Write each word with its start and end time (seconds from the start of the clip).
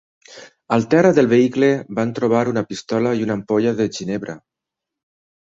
Al 0.77 0.85
terra 0.93 1.11
del 1.17 1.29
vehicle 1.33 1.69
van 1.99 2.15
trobar 2.21 2.41
una 2.53 2.65
pistola 2.71 3.13
i 3.21 3.23
una 3.27 3.37
ampolla 3.41 3.75
de 3.83 3.89
ginebra. 4.01 4.39